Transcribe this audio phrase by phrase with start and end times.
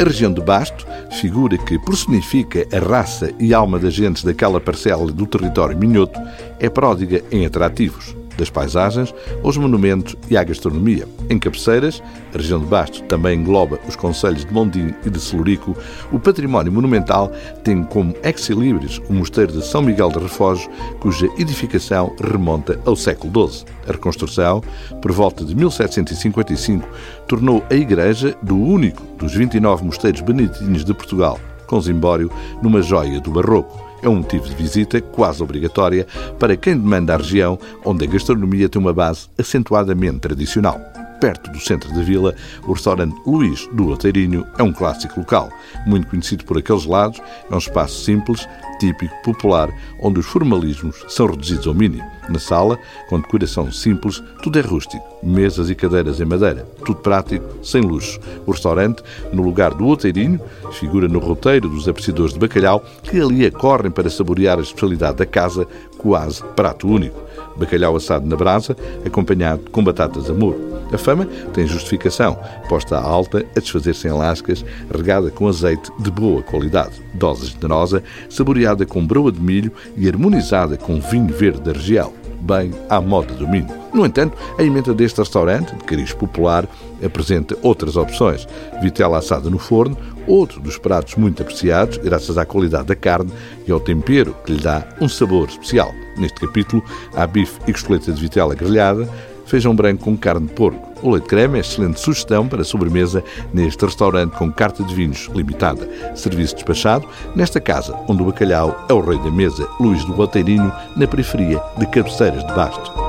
[0.00, 0.86] A região de Basto,
[1.20, 6.18] figura que personifica a raça e alma das gentes daquela parcela do território minhoto,
[6.58, 9.14] é pródiga em atrativos das paisagens
[9.44, 11.06] aos monumentos e à gastronomia.
[11.28, 12.02] Em Cabeceiras,
[12.34, 15.76] a região de Bastos também engloba os concelhos de Mondim e de Celurico,
[16.10, 17.30] o património monumental
[17.62, 23.48] tem como ex-libris o mosteiro de São Miguel de Refogio, cuja edificação remonta ao século
[23.48, 23.64] XII.
[23.86, 24.62] A reconstrução,
[25.00, 26.88] por volta de 1755,
[27.28, 31.38] tornou a igreja do único dos 29 mosteiros beneditinos de Portugal,
[31.70, 36.06] com Zimbório, numa joia do barroco é um motivo de visita quase obrigatória
[36.38, 40.80] para quem demanda a região onde a gastronomia tem uma base acentuadamente tradicional.
[41.20, 42.34] Perto do centro da vila,
[42.66, 45.50] o restaurante Luís do Outeirinho é um clássico local,
[45.86, 47.20] muito conhecido por aqueles lados,
[47.50, 48.48] é um espaço simples,
[48.80, 49.68] típico, popular,
[50.00, 52.19] onde os formalismos são reduzidos ao mínimo.
[52.30, 57.44] Na sala, com decoração simples, tudo é rústico, mesas e cadeiras em madeira, tudo prático,
[57.60, 58.20] sem luxo.
[58.46, 63.44] O restaurante, no lugar do Outeirinho, figura no roteiro dos apreciadores de bacalhau que ali
[63.44, 65.66] acorrem para saborear a especialidade da casa,
[65.98, 67.20] quase prato único.
[67.56, 70.70] Bacalhau assado na brasa, acompanhado com batatas a muro.
[70.92, 72.36] A fama tem justificação,
[72.68, 78.02] posta à alta a desfazer-se em lascas, regada com azeite de boa qualidade, dose generosa,
[78.28, 83.34] saboreada com broa de milho e harmonizada com vinho verde da região, bem à moda
[83.34, 83.68] do milho.
[83.92, 86.66] No entanto, a emenda deste restaurante, de cariz popular,
[87.04, 88.46] apresenta outras opções.
[88.82, 93.32] Vitela assada no forno, outro dos pratos muito apreciados, graças à qualidade da carne
[93.66, 95.92] e ao tempero que lhe dá um sabor especial.
[96.16, 96.82] Neste capítulo,
[97.14, 99.08] há bife e costeleta de vitela grelhada,
[99.50, 100.88] feijão branco com carne de porco.
[101.02, 105.88] O leite creme é excelente sugestão para sobremesa neste restaurante com carta de vinhos limitada.
[106.14, 110.72] Serviço despachado nesta casa, onde o bacalhau é o rei da mesa, Luís do Boteirinho,
[110.96, 112.99] na periferia de Cabeceiras de Basto.